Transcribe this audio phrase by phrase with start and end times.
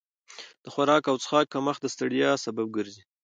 [0.63, 3.03] د خوراک او څښاک کمښت د ستړیا سبب ګرځي.